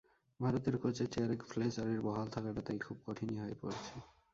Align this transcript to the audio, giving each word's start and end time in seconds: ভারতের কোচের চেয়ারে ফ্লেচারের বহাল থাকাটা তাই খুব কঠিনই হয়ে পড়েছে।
ভারতের 0.39 0.75
কোচের 0.77 1.07
চেয়ারে 1.09 1.35
ফ্লেচারের 1.49 1.99
বহাল 2.01 2.27
থাকাটা 2.27 2.61
তাই 2.61 2.79
খুব 2.79 2.97
কঠিনই 3.05 3.37
হয়ে 3.37 3.55
পড়েছে। 3.61 3.93